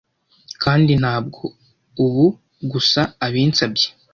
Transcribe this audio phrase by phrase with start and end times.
[0.63, 1.41] Kandi ntabwo
[2.05, 2.25] ubu
[2.71, 3.87] gusa ubinsabye